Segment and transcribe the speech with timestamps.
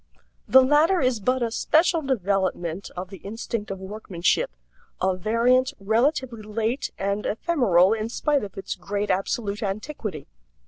[0.47, 4.49] The latter is but a special development of the instinct of workmanship,
[4.99, 10.25] a variant, relatively late and ephemeral in spite of its great absolute antiquity.